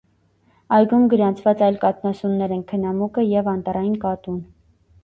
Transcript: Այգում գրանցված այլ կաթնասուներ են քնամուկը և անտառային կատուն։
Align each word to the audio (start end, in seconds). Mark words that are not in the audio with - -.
Այգում 0.77 1.03
գրանցված 1.11 1.61
այլ 1.67 1.77
կաթնասուներ 1.85 2.57
են 2.59 2.65
քնամուկը 2.73 3.29
և 3.37 3.53
անտառային 3.57 3.99
կատուն։ 4.09 4.43